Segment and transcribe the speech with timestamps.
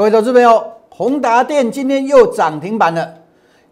[0.00, 3.06] 各位投资朋友，宏达电今天又涨停板了。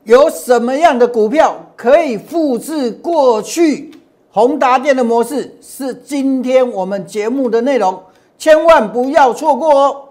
[0.04, 3.90] 有什么样的股票可以复制过去
[4.30, 5.56] 宏达电的模式？
[5.62, 7.98] 是今天我们节目的内容，
[8.36, 10.07] 千万不要错过哦。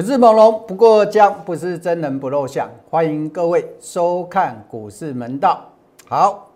[0.00, 2.66] 不是猛龙不过江，不是真人不露相。
[2.88, 5.62] 欢迎各位收看股市门道。
[6.08, 6.50] 好，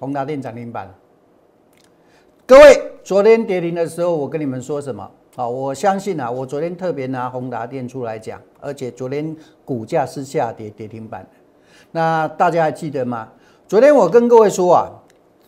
[0.00, 0.90] 宏达电涨停板。
[2.46, 5.10] 各位，昨天跌停的时候，我跟你们说什么？
[5.36, 11.28] 啊，我相信啊，我昨天特别拿宏达电出来讲，而且昨天股价是下跌跌停板。
[11.90, 13.28] 那大家还记得吗？
[13.68, 14.88] 昨天我跟各位说啊，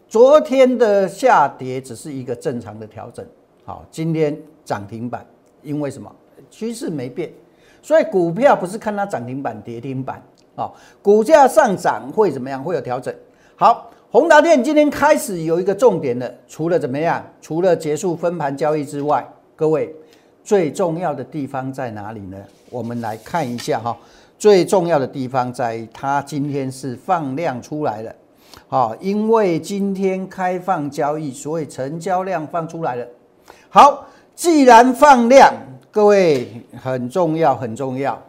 [0.07, 3.25] 昨天的下跌只是一个正常的调整。
[3.65, 5.27] 好，今天涨停板，
[5.63, 6.15] 因为什么？
[6.57, 7.29] 趋势没变，
[7.83, 10.23] 所以股票不是看它涨停板、跌停板
[10.55, 10.71] 啊，
[11.03, 12.63] 股价上涨会怎么样？
[12.63, 13.13] 会有调整。
[13.57, 17.21] 好，宏达电今天开始有一个重点的，除了怎么样？
[17.43, 19.93] 除了结束分盘交易之外，各位
[20.45, 22.37] 最重要的地方在哪里呢？
[22.71, 23.97] 我们来看一下哈，
[24.39, 28.15] 最重要的地方在它今天是放量出来了，
[28.69, 33.05] 好，因为今天开放交易，所以成交量放出来了。
[33.69, 34.07] 好，
[34.37, 35.53] 既然放量。
[35.95, 36.49] 各位
[36.83, 38.21] 很重要，很重要。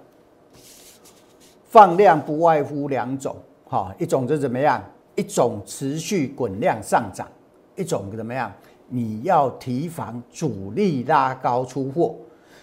[1.68, 3.36] 放量不外乎两种，
[3.68, 4.80] 哈，一种是怎么样？
[5.16, 7.28] 一种持续滚量上涨，
[7.76, 8.54] 一种怎么样？
[8.88, 12.14] 你要提防主力拉高出货。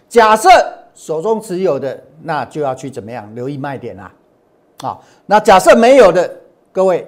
[0.08, 0.48] 假设
[0.94, 3.28] 手中持有的，那就要去怎么样？
[3.34, 4.14] 留意卖点啦。
[4.84, 6.32] 啊，那假设没有的，
[6.70, 7.04] 各位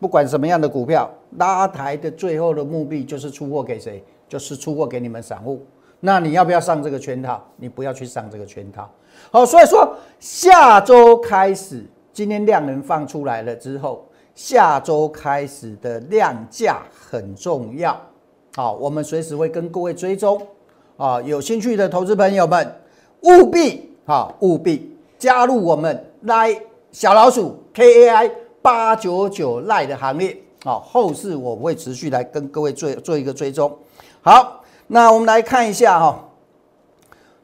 [0.00, 4.02] 不管什么样的股票，拉抬的最后的目的就是出货给谁？
[4.26, 5.62] 就是出货给你们散户。
[6.06, 7.42] 那你要不要上这个圈套？
[7.56, 8.88] 你不要去上这个圈套。
[9.32, 18.00] 好，所以说下周开始，今天量能放出来了之后，下周开始的量价很重要。
[18.54, 20.40] 好，我们随时会跟各位追踪。
[20.96, 22.72] 啊，有兴趣的投资朋友们，
[23.22, 26.56] 务必哈，务必加入我们来
[26.92, 28.30] 小老鼠 K A I
[28.62, 30.36] 八九九赖的行列。
[30.62, 33.76] 好，后市我会持续来跟各位做做一个追踪。
[34.22, 34.62] 好。
[34.88, 36.28] 那我们来看一下哈，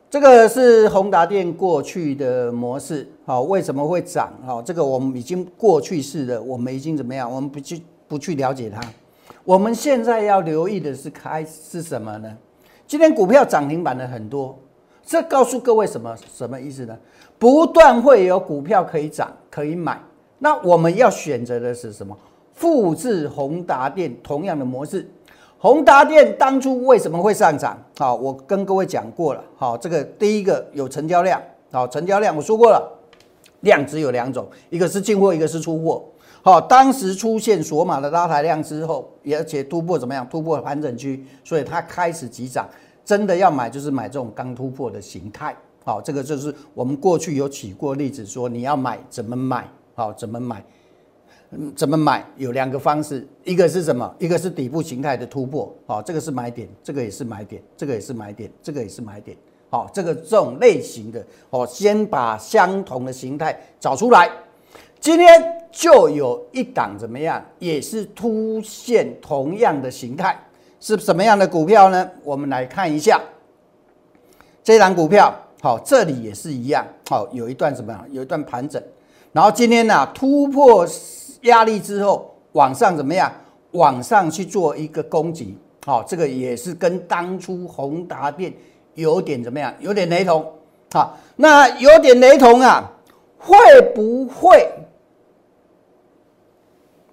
[0.08, 4.32] 这个是宏达电过去的模式，好，为什么会涨？
[4.47, 7.28] 好，这个我们已经过去式的，我们已经怎么样？
[7.28, 8.80] 我们不去不去了解它。
[9.42, 12.32] 我们现在要留意的是开是什么呢？
[12.86, 14.56] 今天股票涨停板的很多，
[15.04, 16.97] 这告诉各位什么什么意思呢？
[17.41, 20.00] 不断会有股票可以涨可以买，
[20.38, 22.16] 那我们要选择的是什么？
[22.54, 25.10] 复制宏达电同样的模式。
[25.62, 27.80] 宏达电当初为什么会上涨？
[27.96, 29.40] 好，我跟各位讲过了。
[29.54, 31.40] 好，这个第一个有成交量。
[31.70, 32.82] 好，成交量我说过了，
[33.60, 36.02] 量只有两种，一个是进货，一个是出货。
[36.42, 40.28] 好，当时出现索马的拉抬量之后，而且突破怎么样？
[40.28, 42.68] 突破盘整区，所以它开始急涨。
[43.04, 45.54] 真的要买，就是买这种刚突破的形态。
[45.84, 49.68] 好，这个就是我们过去有举过例子，说你要买怎么买？
[49.94, 50.64] 好，怎么买？
[51.76, 52.24] 怎么买？
[52.36, 54.10] 有两个方式，一个是什么？
[54.18, 59.36] 一个是底部形态的突破，好，这个是买点，这个也是买点，这个也是买点，这个也是买点，
[59.68, 64.30] 好，这个这种类型的，哦，先把相同的形态找出来。
[64.98, 65.28] 今天
[65.70, 70.34] 就有一档怎么样，也是出现同样的形态，
[70.80, 72.10] 是什么样的股票呢？
[72.24, 73.20] 我们来看一下
[74.64, 77.94] 这档股票，好，这里也是一样，好，有一段什么？
[78.10, 78.82] 有一段盘整，
[79.32, 80.88] 然后今天呢突破。
[81.42, 83.32] 压力之后往上怎么样？
[83.72, 88.53] 往上去做一个攻击，好，这个也是跟当初宏达电
[88.97, 89.75] 有点怎么样？
[89.80, 90.47] 有点雷同，
[90.92, 92.92] 好，那有点雷同啊，
[93.38, 93.56] 会
[93.94, 94.70] 不会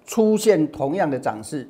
[0.04, 1.66] 出现同样的涨势？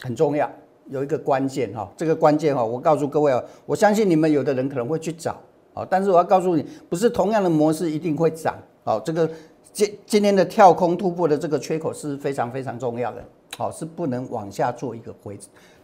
[0.00, 0.50] 很重要，
[0.88, 5.36] 有一个关键哈，这个关键哈，我告诉各位哦，我相信你们有的人可能会去找，
[5.74, 9.28] 好，但是我要告诉你，不是同样的模式一定会涨，好，这个。
[9.74, 13.22] 今今天的跳空突破的这个缺口是非常非常重要的，
[13.58, 15.36] 好是不能往下做一个回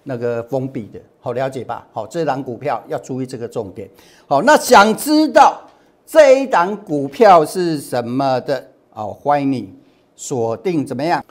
[0.05, 1.85] 那个封闭的，好了解吧？
[1.93, 3.91] 好，这档股票要注意这个重点。
[4.29, 5.61] 好，那想知道
[6.07, 8.65] 这一档股票是什么的？
[8.91, 9.75] 好，欢迎你
[10.15, 11.23] 锁定怎么样？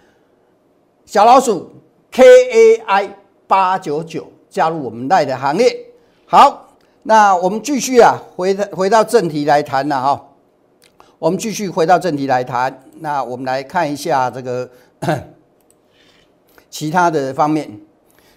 [1.05, 1.71] 小老鼠
[2.11, 3.17] K A I
[3.47, 5.73] 八九九加入我们赖的行列。
[6.25, 6.67] 好，
[7.03, 10.25] 那我们继续啊，回回到正题来谈了哈。
[11.19, 14.69] 我们继续回到正题来谈，那我们来看一下这个
[16.71, 17.69] 其他的方面。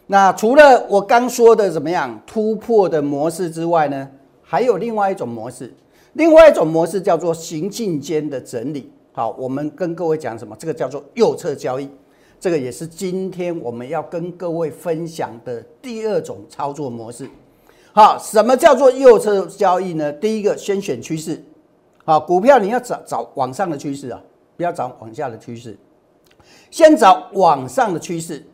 [0.08, 4.11] 那除了我刚说的怎么样突破的模式之外呢，
[4.43, 5.73] 还有另外一种模式，
[6.14, 8.90] 另外一种模式叫做行进间的整理。
[9.12, 10.56] 好，我们跟各位讲什么？
[10.58, 11.88] 这个叫做右侧交易，
[12.40, 17.31] 这个也是今天我们要跟各位分享的第二种操作模式。
[17.93, 20.12] 好，什么叫做右侧交易呢？
[20.12, 21.40] 第一个，先选趋势。
[22.04, 24.20] 好，股票你要找找往上的趋势啊，
[24.56, 25.78] 不要找往下的趋势。
[26.70, 28.44] 先找往上的趋势，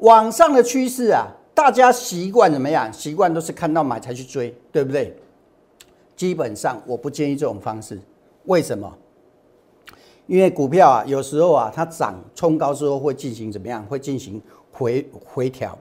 [0.00, 2.92] 往上的趋势啊，大家习惯怎么样？
[2.92, 5.16] 习惯都是看到买才去追，对不对？
[6.16, 8.00] 基本上我不建议这种方式。
[8.46, 8.92] 为什么？
[10.26, 13.84] 因为股票啊，有时候啊，它涨冲高之后会进行怎么样？
[13.86, 14.42] 会进行
[14.72, 15.78] 回回调，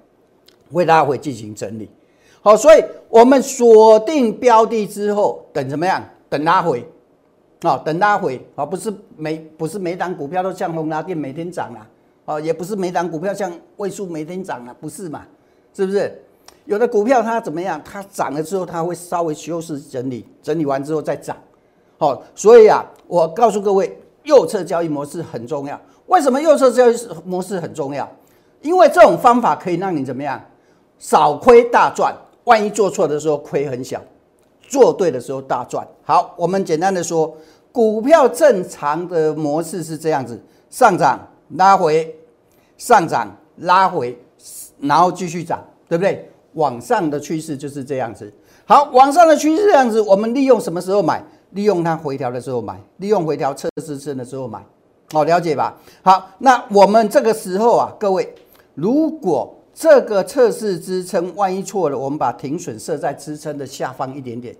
[0.71, 1.89] 会拉回进行整理。
[2.41, 6.03] 好，所以我们锁定标的之后，等怎么样？
[6.29, 6.87] 等拉回，
[7.61, 11.87] 啊，等拉回，啊，不是每不是每档股票都像宏达电每天涨啊，
[12.25, 15.23] 哦，也不是每档股票像位数每天涨啊，不是嘛？
[15.73, 16.21] 是不是？
[16.65, 17.81] 有的股票它怎么样？
[17.83, 21.35] 它涨了之后，它会稍微休息整理，整理完之后再涨。
[21.97, 23.97] 好，所以啊，我告诉各位。
[24.23, 26.95] 右侧交易模式很重要，为什么右侧交易
[27.25, 28.07] 模式很重要？
[28.61, 30.39] 因为这种方法可以让你怎么样，
[30.99, 32.13] 少亏大赚。
[32.43, 33.99] 万一做错的时候亏很小，
[34.69, 35.85] 做对的时候大赚。
[36.03, 37.35] 好，我们简单的说，
[37.71, 40.39] 股票正常的模式是这样子：
[40.69, 41.19] 上涨
[41.57, 42.15] 拉回，
[42.77, 44.17] 上涨拉回，
[44.79, 46.31] 然后继续涨，对不对？
[46.53, 48.31] 往上的趋势就是这样子。
[48.65, 51.23] 好，往上的趋势这样子，我们利用什么时候买？
[51.51, 54.63] 利用它回调的时候买，利用回调测试撑的时候买，
[55.11, 55.75] 好了解吧？
[56.03, 58.35] 好，那我们这个时候啊，各位，
[58.75, 64.53] 如果这个测试支撑万一错了，我们把停损设在支撑的下方一点点，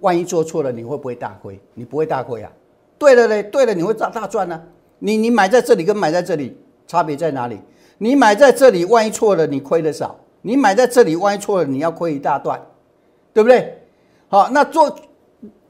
[0.00, 1.58] 万一做错了，你会不会大亏？
[1.72, 2.52] 你不会大亏啊？
[2.98, 4.62] 对了嘞，对了，你会大大赚呢。
[4.98, 7.58] 你你买在这里跟买在这里差别在哪里？
[7.96, 12.60] 你买在这里，万一错了，你亏的少；你买在这里，万一错了，你要亏一大段，
[13.32, 13.78] 对不对？
[14.28, 14.94] 好，那做。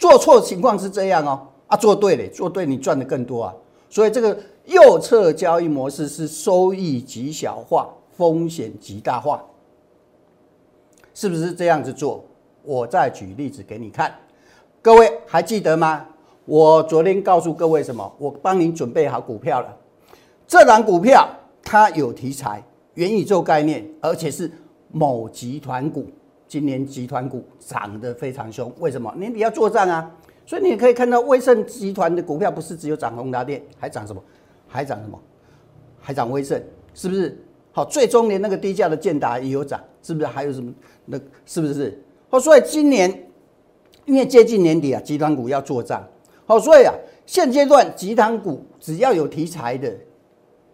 [0.01, 3.55] 做错情况是这样哦，啊，做对了，做对你赚的更多啊，
[3.89, 7.89] 所以这个右侧交易模式是收益极小化，
[8.20, 9.43] 风险极大化，
[11.14, 12.22] 是不是这样子做？
[12.62, 14.14] 我再举例子给你看，
[14.82, 16.06] 各位还记得吗？
[16.44, 18.14] 我昨天告诉各位什么？
[18.19, 19.75] 我帮您准备好股票了，
[20.46, 21.26] 这档股票
[21.62, 22.62] 它有题材，
[22.93, 24.52] 元宇宙概念，而且是
[24.93, 26.06] 某集团股。
[26.46, 29.11] 今年集团股涨得非常凶，为什么？
[29.17, 30.14] 年底要做账啊，
[30.44, 34.22] 所以你可以看到威盛集团的股票不是只有涨宏达电，还涨什么？
[34.69, 35.19] 还涨什么？
[35.99, 36.62] 还涨威盛，
[36.93, 37.43] 是不是？
[37.72, 40.26] 好，最终连那个低价的建达也有涨，是不是？
[40.26, 40.72] 还有什么？
[41.06, 42.02] 那是不是？
[42.28, 43.31] 好，所以今年
[44.05, 46.02] 因为接近年底啊，集团股要做账，
[46.46, 46.93] 好，所以啊，
[47.26, 49.93] 现阶段集团股只要有题材的、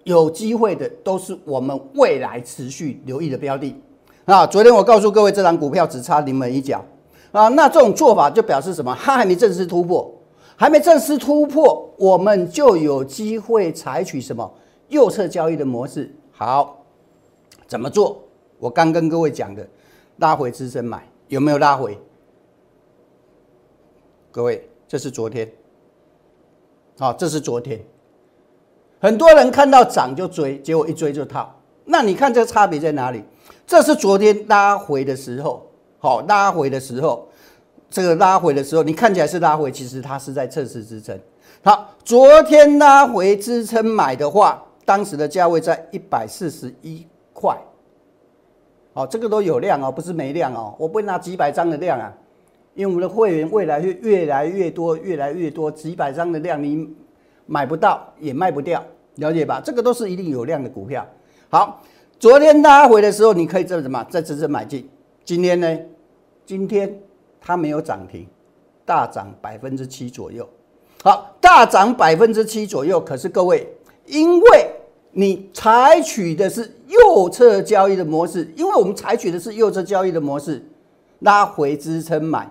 [0.05, 3.75] 有机会的，都是我们未来持续留意的标的。
[4.25, 6.85] 啊，昨天我告诉各位，这张股票只差临门一脚
[7.31, 7.49] 啊。
[7.49, 8.97] 那这种做法就表示什么？
[8.99, 10.13] 它还没正式突破，
[10.57, 14.51] 还没正式突破，我们就有机会采取什么
[14.89, 16.13] 右侧交易的模式。
[16.33, 16.86] 好，
[17.67, 18.23] 怎么做？
[18.59, 19.67] 我刚跟各位讲的，
[20.17, 21.99] 拉回支撑买，有没有拉回？
[24.31, 25.51] 各位，这是昨天，
[26.99, 27.85] 好，这是昨天，
[29.01, 31.55] 很多人看到涨就追，结果一追就套。
[31.85, 33.23] 那你看这个差别在哪里？
[33.67, 35.67] 这是昨天拉回的时候，
[35.99, 37.29] 好，拉回的时候，
[37.91, 41.19] 这个拉回的时候，你看起来是拉回，其实它是在测试支撑。
[41.63, 47.07] 好，昨天拉回支撑买的话，当时的价位在一百四十一
[47.39, 47.57] 块。
[48.95, 52.11] 好，这个都有量哦，不是没量哦，我不会拿几百张的量啊，
[52.75, 56.89] 因为我们的会员未来会越来越多，越来越多，几百张的量你
[57.45, 58.83] 买不到也卖不掉，
[59.17, 59.61] 了解吧？
[59.63, 61.07] 这个都是一定有量的股票。
[61.51, 61.83] 好。
[62.19, 64.03] 昨天拉回的时候，你可以这什么？
[64.09, 64.89] 在支撑买进。
[65.23, 65.79] 今天呢？
[66.47, 66.99] 今天
[67.39, 68.27] 它没有涨停，
[68.87, 70.49] 大涨百分之七左右。
[71.05, 72.99] 好，大涨百分之七左右。
[72.99, 73.69] 可是各位，
[74.07, 74.71] 因为
[75.11, 80.65] 你采取的是右侧交易的模式，因为我们采取的是右侧交易的模式，
[81.21, 82.51] 拉回支撑买，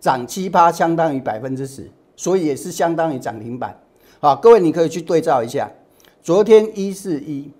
[0.00, 3.78] 涨七八，相当于百分之十，所以也是相当于涨停板。
[4.20, 5.70] 好，各位你可以去对照一下，
[6.22, 7.50] 昨天一四一。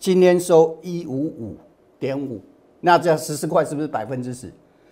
[0.00, 1.56] 今天收一五五
[1.98, 2.40] 点五，
[2.82, 4.48] 那这样十四块是不是百分之十？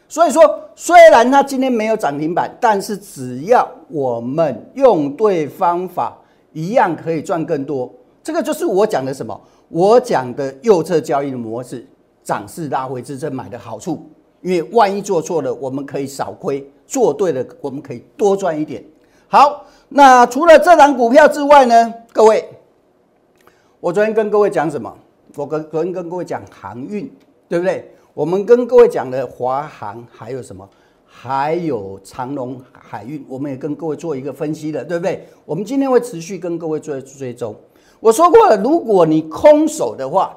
[0.08, 0.42] 所以说，
[0.74, 6.18] 虽然它今天没有涨停板，但是只要我们用对方法，
[6.52, 7.88] 一样可以赚更多。
[8.20, 9.40] 这个就是我讲的什么？
[9.68, 11.86] 我讲的右侧交易的模式，
[12.22, 14.08] 涨势拉回支撑买的好处。
[14.42, 18.84] 因为万一做错了，我们可以少亏；做对了，我们可以多赚一点。
[19.26, 21.94] 好，那除了这档股票之外呢？
[22.12, 22.48] 各位。
[23.80, 24.96] 我昨天跟各位讲什么？
[25.34, 27.10] 我跟昨天跟各位讲航运，
[27.48, 27.92] 对不对？
[28.14, 30.68] 我们跟各位讲的华航还有什么？
[31.18, 35.26] 还有长隆海运，我们也跟各位做一个分析的，对不对？
[35.46, 37.56] 我们今天会持续跟各位做追踪。
[38.00, 40.36] 我说过了，如果你空手的话，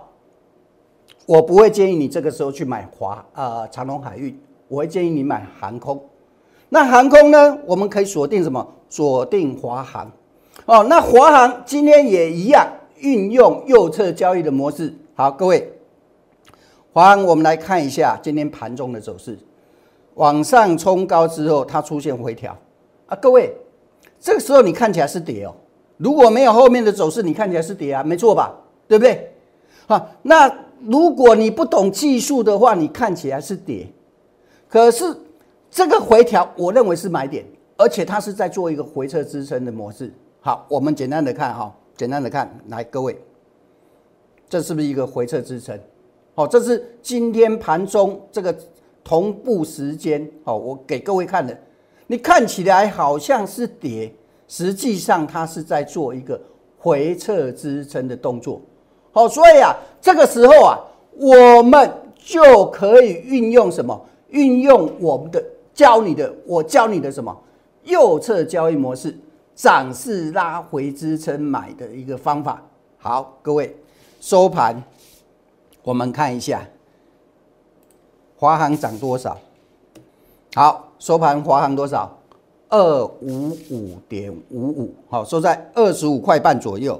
[1.26, 6.02] 我不会建议你这个时候去买华啊长隆海运，我会建议你买航空。
[6.70, 7.58] 那航空呢？
[7.66, 8.66] 我们可以锁定什么？
[8.88, 10.10] 锁定华航。
[10.66, 12.66] 哦，那华航今天也一样
[13.00, 14.94] 运用右侧交易的模式。
[15.14, 15.74] 好，各位，
[16.94, 19.38] 华航，我们来看一下今天盘中的走势。
[20.20, 22.56] 往上冲高之后，它出现回调
[23.08, 23.56] 啊，各位，
[24.20, 25.56] 这个时候你看起来是跌哦。
[25.96, 28.54] 如果没有后面的走势，你看起来是跌啊，没错吧？
[28.86, 29.32] 对不对？
[29.88, 33.88] 啊，那如果你不懂技术的话，你看起来是跌，
[34.68, 35.06] 可是
[35.72, 37.46] 这个回调，我认为是买点，
[37.78, 40.14] 而且它是在做一个回撤支撑的模式。
[40.42, 43.18] 好，我们简单的看哈，简单的看，来各位，
[44.50, 45.80] 这是不是一个回撤支撑？
[46.36, 48.54] 好，这是今天盘中这个。
[49.04, 51.58] 同步时间，好，我给各位看的，
[52.08, 54.14] 你看起来好像是跌，
[54.48, 56.40] 实际上它是在做一个
[56.78, 58.62] 回撤支撑的动作，
[59.12, 60.78] 好，所以啊，这个时候啊，
[61.18, 64.00] 我们就可以运用什么？
[64.30, 67.36] 运用我们的教你的，我教你的什么？
[67.84, 69.18] 右侧交易模式，
[69.56, 72.64] 涨势拉回支撑买的一个方法。
[72.98, 73.76] 好，各位
[74.22, 74.84] 收盘，
[75.82, 76.62] 我们看一下。
[78.40, 79.38] 华航涨多少？
[80.56, 82.10] 好，收盘华航多少？
[82.70, 86.98] 二五五点五五，好，收在二十五块半左右。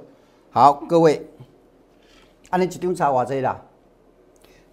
[0.50, 1.26] 好，各位，
[2.50, 3.58] 按你一张差偌济啦？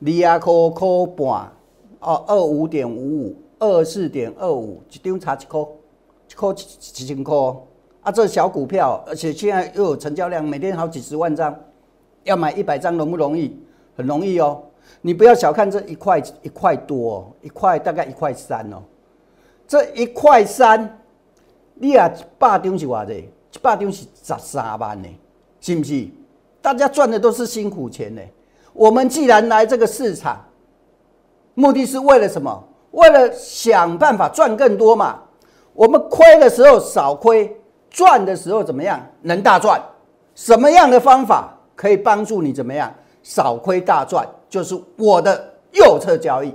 [0.00, 1.52] 二啊块块半，
[2.00, 7.37] 哦，二五点五五，二四点二五，一张差一块，一块一一千块。
[8.02, 11.54] 啊，这小股票，而且现在又有成交量，每天好几十万张，
[12.25, 13.56] 要买一百张容不容易？
[13.96, 14.61] 很容易哦。
[15.00, 18.83] 你不要小看这一块一块多，一块大概一块三哦。
[19.69, 20.99] 这一块三，
[21.75, 23.31] 你啊一百张是偌济？
[23.52, 25.09] 一百张是十三万呢，
[25.61, 26.09] 是不是？
[26.61, 28.21] 大家赚的都是辛苦钱呢。
[28.73, 30.45] 我们既然来这个市场，
[31.55, 32.64] 目的是为了什么？
[32.90, 35.21] 为了想办法赚更多嘛。
[35.73, 37.55] 我们亏的时候少亏，
[37.90, 39.00] 赚的时候怎么样？
[39.23, 39.81] 能大赚？
[40.35, 42.93] 什么样的方法可以帮助你怎么样？
[43.23, 44.26] 少亏大赚？
[44.48, 46.52] 就是我的右侧交易，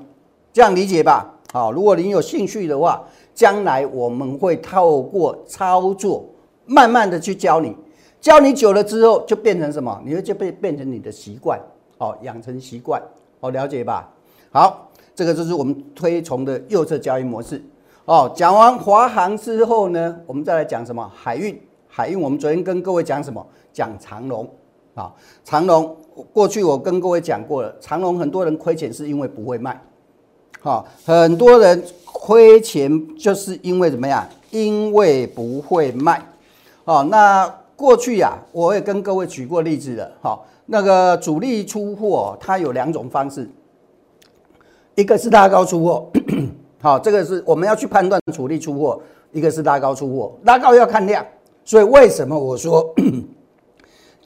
[0.53, 1.33] 这样理解吧？
[1.51, 6.25] 好，如果您有兴趣的话，将来我们会透过操作，
[6.65, 7.75] 慢慢的去教你，
[8.19, 10.01] 教你久了之后，就变成什么？
[10.05, 11.59] 你会就变变成你的习惯，
[11.97, 13.01] 哦，养成习惯，
[13.41, 14.09] 哦，了解吧？
[14.51, 17.61] 好，这个就是我们推崇的右侧交易模式。
[18.05, 21.09] 哦，讲完华航之后呢，我们再来讲什么？
[21.13, 23.45] 海运，海运，我们昨天跟各位讲什么？
[23.71, 24.49] 讲长龙，
[24.93, 25.97] 啊，长龙。
[26.33, 29.81] 过去我跟各位讲过了，长隆很多人亏钱是因为不会卖，
[30.59, 34.27] 好，很多人亏钱就是因为怎么样？
[34.51, 36.21] 因为不会卖，
[36.83, 43.49] 哦，那过去呀，我也跟各位举过例子了，好，那个主力出货它有两种方式，
[44.95, 46.11] 一个是拉高出货，
[46.81, 51.25] 好，这个是我们要去判断主力出货，一个是拉高出货，拉高要看量，
[51.63, 52.93] 所以为什么我说？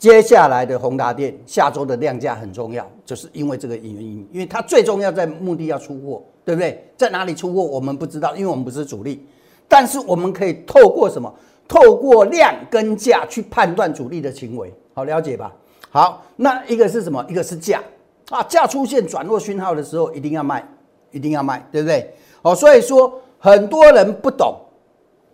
[0.05, 6.87] 接下来的宏达电下周的量价很重要，就是因为这个原因，因为它最重要在目的要出货，对不对？
[6.95, 9.25] 在哪里出货我们不知道，因为我们不是主力，
[9.67, 11.33] 但是我们可以透过什么？
[11.67, 15.51] 透过量跟价去判断主力的行为，好了解吧？
[15.89, 17.25] 好，那一个是什么？
[17.27, 17.81] 一个是价
[18.29, 20.63] 啊，价出现转弱讯号的时候一定要卖，
[21.09, 22.13] 一定要卖，对不对？
[22.43, 24.55] 哦，所以说很多人不懂，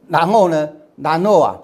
[0.07, 1.59] 然后呢，然后啊。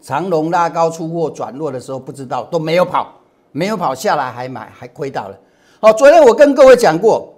[0.00, 3.12] 长龙拉高出货转弱的时候，不知道都没有跑，
[3.52, 5.38] 没有跑下来还买还亏到了。
[5.80, 7.32] 好，昨天我跟各位讲过，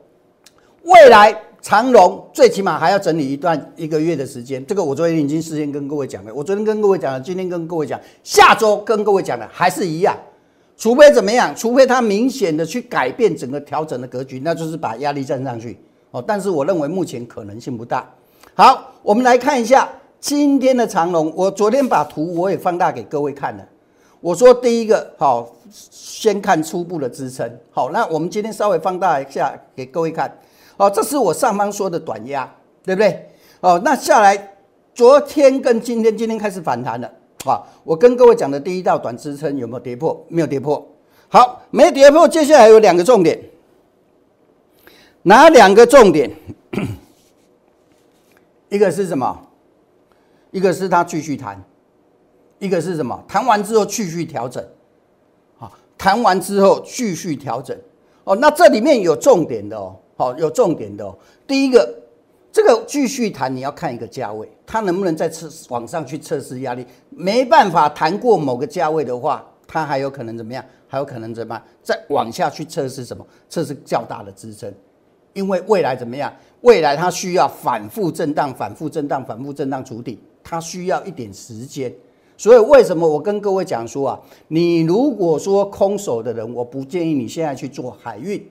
[0.85, 4.65] 未来长龙最起码还要整理一段一个月的时间。
[4.65, 6.33] 这个我昨天已经事先跟各位讲了。
[6.35, 10.17] 我昨天跟各位讲了，今天跟各位讲，下周跟各位讲的还是一样。
[10.77, 11.55] 除非怎么样？
[11.55, 15.79] 除非它明显的去改变整个调整的格局，那就是把压力站上去。
[16.11, 18.09] 哦，但是我认为目前可能性不大。
[18.55, 19.87] 好，我们来看一下。
[20.21, 23.67] 今天的长龙，我昨天把图我也放大给各位看了。
[24.21, 27.51] 我说第一个好，先看初步的支撑。
[27.71, 30.39] 好，那我们今天稍微放大一下给各位看。
[30.77, 32.49] 好，这是我上方说的短压，
[32.85, 33.31] 对不对？
[33.61, 34.57] 哦，那下来
[34.95, 37.11] 昨天跟今天，今天开始反弹了。
[37.47, 40.23] 啊，我跟各位讲的第一道短支撑有没有跌破？
[40.29, 40.87] 没有跌破。
[41.29, 43.41] 好，没跌破，接下来有两个重点。
[45.23, 46.31] 哪两个重点？
[48.69, 49.47] 一个是什么？
[50.51, 51.63] 一个是他继续谈，
[52.59, 53.23] 一个是什么？
[53.29, 54.65] 谈完之后继续调整，
[55.57, 57.77] 好，谈完之后继续调整。
[58.25, 61.17] 哦，那这里面有重点的哦，好，有重点的哦。
[61.47, 61.89] 第一个，
[62.53, 66.87] 这个继续谈你要看一个价位，它能不能再测往上去测试压力？
[67.09, 70.65] 没办法谈过某个价位的话，它还有可能怎么样？
[70.87, 71.65] 还有可能怎么样？
[71.83, 73.27] 再往下去测试什么？
[73.49, 74.73] 测试较大的支撑，
[75.33, 76.33] 因为未来怎么样？
[76.61, 81.93] 未来它需要反复震荡、反复震荡、反复震荡筑底，它需要一点时间。
[82.37, 88.43] 所以为什么我跟各位讲说啊，你如果说空手的人，我不建议你现在去做海运，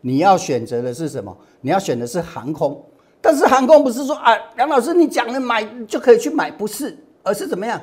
[0.00, 1.36] 你要选择的是什么？
[1.60, 2.80] 你要选的是航空。
[3.20, 7.80] 但是航空不是说啊，杨老师你讲的买就可以去买，不是，而是怎么样？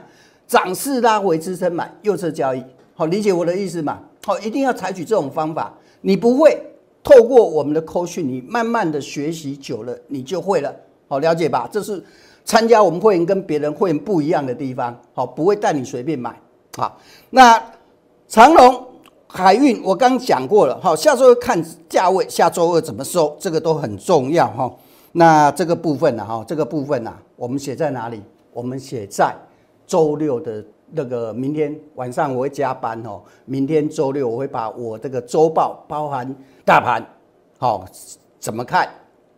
[0.47, 2.63] 涨势拉回支撑买，右侧交易，
[2.95, 3.99] 好理解我的意思吗？
[4.25, 5.77] 好，一定要采取这种方法。
[5.99, 6.57] 你不会
[7.03, 10.73] 透过我们的扣讯，你慢慢的学习久了，你就会了。
[11.09, 11.67] 好，了解吧？
[11.69, 12.01] 这是。
[12.45, 16.35] 参加我们会员跟别人会员不一样的地方，好，不会带你随便买，
[16.75, 16.97] 好。
[17.29, 17.61] 那
[18.27, 18.85] 长隆
[19.27, 24.71] 海运我刚讲过了，好，下周二看价位，下周二怎么收，这个都很重要哈。
[25.11, 28.21] 那这个部分呢，哈，这个部分呢，我们写在哪里？
[28.51, 29.35] 我们写在
[29.85, 37.05] 周六的那个明天晚上我会加班哦，明天周六我会把我这个周报包含大盘，
[37.59, 37.85] 好，
[38.39, 38.89] 怎么看？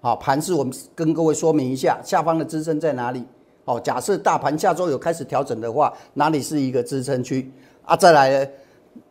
[0.03, 3.23] 好，盘势我们跟各位说明一下，下方的支撑在哪里？
[3.63, 7.51] 好，假设大盘下周有开始调整的话，哪里是一个支撑区
[7.85, 7.95] 啊？
[7.95, 8.51] 再来呢，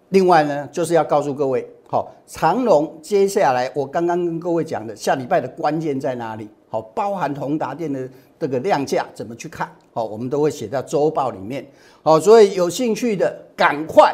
[0.09, 6.49] 另外呢，就是要告诉各位，好，长龙接下来我刚刚跟各位讲的，下礼拜的关键在哪里？
[6.69, 8.09] 好，包含宏达电的
[8.41, 9.73] 这个量价怎么去看？
[9.93, 11.65] 好，我们都会写在周报里面。
[12.03, 14.13] 好，所以有兴趣的赶快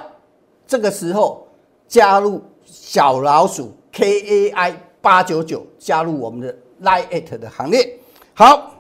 [0.67, 1.49] 这个时候
[1.89, 6.55] 加入小老鼠 K A I 八九九，加入我们的。
[6.83, 7.99] Line it 的行列，
[8.35, 8.75] 好，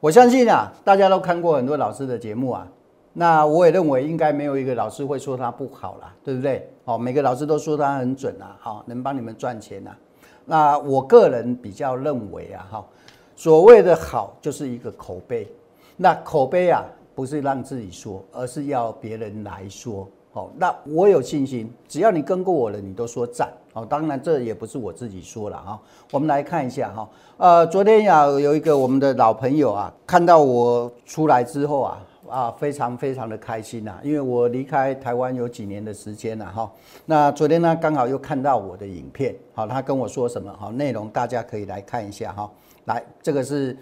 [0.00, 2.68] 我相信啊，大家都看过很多老师的节目啊，
[3.14, 6.70] 那我也认为应该没有一个老师会说他不好啦，对不对？
[6.84, 9.96] 好，每个老师都说他很准啊，好，能帮你们赚钱啊。
[10.44, 12.86] 那我个人比较认为啊，哈，
[13.34, 15.50] 所谓的好就是一个口碑，
[15.96, 20.06] 那口碑啊，不是让自己说，而是要别人来说。
[20.30, 23.50] 好，那我有信心，只要你跟过我了，你都说赞。
[23.72, 25.80] 好，当然这也不是我自己说了哈。
[26.10, 36.70] 我们来看一下哈，呃，昨天呀有一个我们的老朋友啊，看到我出来之后啊，啊，非常非常的开心呐，因为我离开台湾有几年的时间了哈。
[37.06, 40.52] 那昨天呢，刚好又看到我的影片，好，他跟我说什么？
[40.58, 42.50] 好，内容大家可以来看一下哈。
[42.84, 43.76] 来，这个是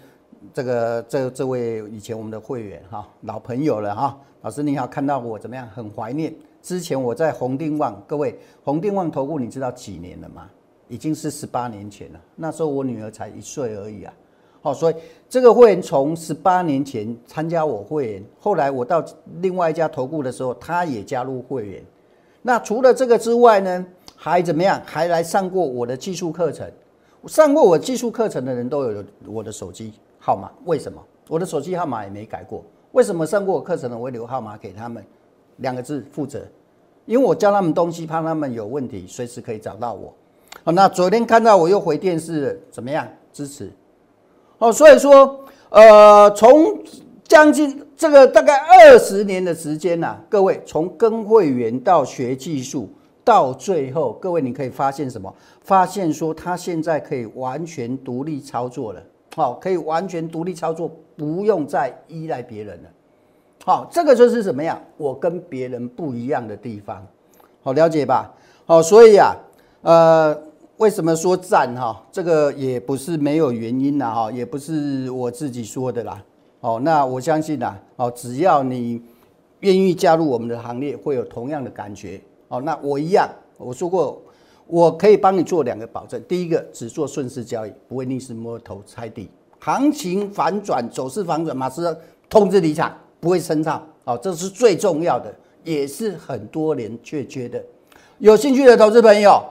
[0.53, 4.17] 这个这这位以前我们的会员哈，老朋友了哈。
[4.41, 5.67] 老师你好，看到我怎么样？
[5.69, 10.49] 很怀念之前我在红定旺，各位红定旺投顾，你知道几年了吗？
[10.87, 12.21] 已经是十八年前了。
[12.35, 14.13] 那时候我女儿才一岁而已啊。
[14.61, 14.95] 好，所以
[15.27, 19.03] 这个会员从十八年前参加我会员，后来我到
[19.41, 21.83] 另外一家投顾的时候，他也加入会员。
[22.41, 24.81] 那除了这个之外呢，还怎么样？
[24.85, 26.69] 还来上过我的技术课程。
[27.25, 29.91] 上过我技术课程的人都有我的手机
[30.27, 31.01] 号码，为什么？
[31.29, 32.61] 我的手机号码也没改过。
[32.91, 35.01] 为什么上过我课程的我会留号码给他们？
[35.59, 36.45] 两个字：负责。
[37.05, 40.13] 因为我教他们东西，怕他们有问题，随时可以找到我。
[40.65, 43.07] 好，那昨天看到我又回电视，怎么样？
[43.31, 43.71] 支持。
[44.57, 46.77] 哦，所以说，呃，从
[47.23, 52.89] 将近这个大概二十年的时间呐，各位从跟会员到学技术，
[53.23, 55.33] 到最后，各位你可以发现什么？
[55.61, 59.01] 发现说他现在可以完全独立操作了。
[59.37, 60.91] 好，可以完全独立操作。
[61.15, 62.89] 不用再依赖别人了，
[63.65, 64.79] 好，这个就是怎么样？
[64.97, 67.03] 我跟别人不一样的地方，
[67.63, 68.31] 好了解吧？
[68.67, 69.35] 好，所以啊，
[69.81, 70.39] 呃，
[70.77, 71.99] 为什么说赞哈？
[72.11, 76.23] 这个也不是没有原因的哈，也不是我自己说的啦。
[76.59, 79.01] 哦，那我相信呐，哦，只要你
[79.61, 82.21] 愿意加入我们的行列，会有同样的感觉。
[82.49, 84.21] 哦，那我一样，我说过，
[84.67, 89.29] 我可以帮你做两个保证：第一个，只做顺势交易，不会逆势摸头猜底。
[89.59, 91.95] 行情反转，走势反转，马上
[92.29, 97.63] 通知离场，不会升唱，好，这是最重要的，也是很多人缺缺的。
[98.19, 99.41] 有兴趣的投资朋友，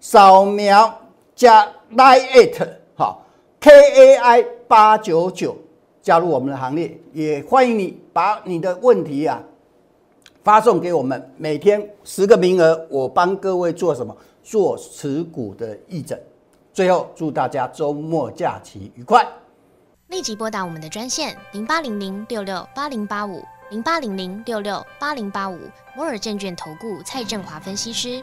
[0.00, 0.92] 扫描
[1.34, 2.60] 加 line it
[2.94, 3.24] 好
[3.60, 5.56] K A I 八九九，
[6.02, 9.42] 加入我们的行列，也欢迎你把你的问题啊
[10.42, 14.16] 发送给我们，每天十个名额，我帮各位做什么？
[14.48, 16.16] 做持股的义诊。
[16.72, 19.26] 最后，祝大家周末假期愉快。
[20.06, 25.58] 立即拨打我们的专线零八零零六六八零八五零八零零六六八零八五
[25.96, 28.22] 摩尔证券投顾蔡振华分析师。